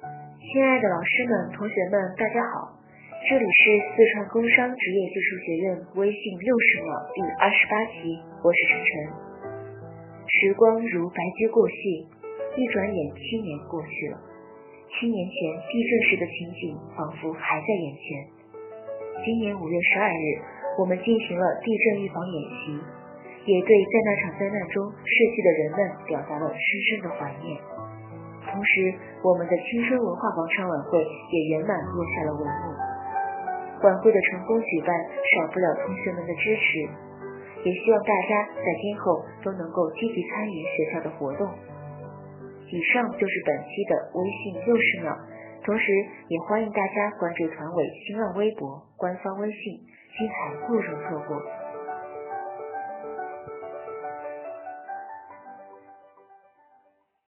[0.00, 2.72] 亲爱的老师们、同学们，大家好！
[3.28, 3.60] 这里是
[3.92, 8.90] 四川工商职业技术学院微信六十秒第二十八期，我是晨晨。
[10.24, 12.08] 时光如白驹过隙，
[12.56, 14.16] 一转眼七年过去了。
[14.88, 15.36] 七年前
[15.68, 18.24] 地震时的情景仿佛还在眼前。
[19.22, 20.24] 今年五月十二日，
[20.80, 22.72] 我们进行了地震预防演习，
[23.52, 25.78] 也对在那场灾难中逝去的人们
[26.08, 27.49] 表达了深深的怀念。
[28.70, 32.64] 时，我们的青春文化广场晚会也圆满落下了帷幕。
[33.82, 36.86] 晚会的成功举办，少不了同学们的支持，
[37.64, 41.48] 也希望大家在今后都能够积极参与学校的活动。
[42.70, 45.16] 以上就是本期的微信六十秒，
[45.64, 45.90] 同时
[46.28, 49.58] 也欢迎大家关注团委新浪微博、官方微信，
[50.18, 51.42] 精彩不容错过。